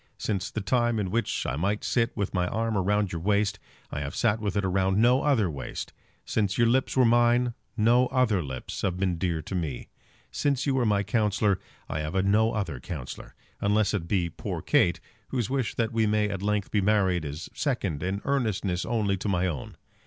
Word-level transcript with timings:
Since 0.17 0.49
the 0.49 0.61
time 0.61 0.97
in 0.97 1.11
which 1.11 1.45
I 1.45 1.55
might 1.55 1.83
sit 1.83 2.17
with 2.17 2.33
my 2.33 2.47
arm 2.47 2.75
round 2.75 3.11
your 3.11 3.21
waist, 3.21 3.59
I 3.91 3.99
have 3.99 4.15
sat 4.15 4.39
with 4.39 4.57
it 4.57 4.65
round 4.67 4.97
no 4.97 5.21
other 5.21 5.47
waist. 5.47 5.93
Since 6.25 6.57
your 6.57 6.65
lips 6.65 6.97
were 6.97 7.05
mine, 7.05 7.53
no 7.77 8.07
other 8.07 8.41
lips 8.41 8.81
have 8.81 8.97
been 8.97 9.19
dear 9.19 9.43
to 9.43 9.53
me. 9.53 9.89
Since 10.31 10.65
you 10.65 10.73
were 10.73 10.87
my 10.87 11.03
counsellor, 11.03 11.59
I 11.87 11.99
have 11.99 12.15
had 12.15 12.25
no 12.25 12.51
other 12.51 12.79
counsellor, 12.79 13.35
unless 13.59 13.93
it 13.93 14.07
be 14.07 14.27
poor 14.31 14.63
Kate, 14.63 14.99
whose 15.27 15.51
wish 15.51 15.75
that 15.75 15.93
we 15.93 16.07
may 16.07 16.29
at 16.29 16.41
length 16.41 16.71
be 16.71 16.81
married 16.81 17.23
is 17.23 17.47
second 17.53 18.01
in 18.01 18.21
earnestness 18.25 18.87
only 18.87 19.17
to 19.17 19.29
my 19.29 19.45
own. 19.45 19.77